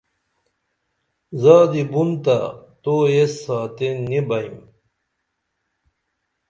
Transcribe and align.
زادی 1.41 1.83
بُن 1.91 2.09
تہ 2.23 2.37
تو 2.83 2.93
ایس 3.11 3.31
ساتین 3.43 3.97
نی 4.09 4.19
بئیم 4.27 4.55